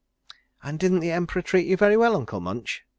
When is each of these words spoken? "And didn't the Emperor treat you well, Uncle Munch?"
"And 0.63 0.79
didn't 0.79 1.01
the 1.01 1.11
Emperor 1.11 1.43
treat 1.43 1.67
you 1.67 1.77
well, 1.79 2.15
Uncle 2.15 2.39
Munch?" 2.39 2.83